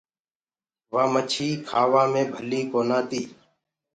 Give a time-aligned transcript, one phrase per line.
[0.93, 3.21] وآ مڇي ديکوآ مي ڀلي ڪونآ تي۔